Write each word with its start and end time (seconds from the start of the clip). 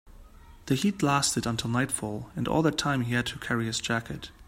The 0.65 0.73
heat 0.73 1.03
lasted 1.03 1.45
until 1.45 1.69
nightfall, 1.69 2.31
and 2.35 2.47
all 2.47 2.63
that 2.63 2.79
time 2.79 3.01
he 3.01 3.13
had 3.13 3.27
to 3.27 3.37
carry 3.37 3.67
his 3.67 3.79
jacket. 3.79 4.31